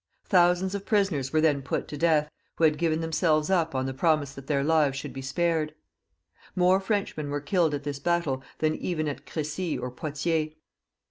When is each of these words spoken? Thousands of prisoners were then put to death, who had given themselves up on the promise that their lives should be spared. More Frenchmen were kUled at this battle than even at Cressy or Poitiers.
Thousands 0.25 0.73
of 0.73 0.83
prisoners 0.83 1.31
were 1.31 1.41
then 1.41 1.61
put 1.61 1.87
to 1.89 1.95
death, 1.95 2.31
who 2.55 2.63
had 2.63 2.79
given 2.79 3.01
themselves 3.01 3.51
up 3.51 3.75
on 3.75 3.85
the 3.85 3.93
promise 3.93 4.33
that 4.33 4.47
their 4.47 4.63
lives 4.63 4.97
should 4.97 5.13
be 5.13 5.21
spared. 5.21 5.75
More 6.55 6.79
Frenchmen 6.79 7.29
were 7.29 7.39
kUled 7.39 7.75
at 7.75 7.83
this 7.83 7.99
battle 7.99 8.41
than 8.57 8.73
even 8.73 9.07
at 9.07 9.27
Cressy 9.27 9.77
or 9.77 9.91
Poitiers. 9.91 10.53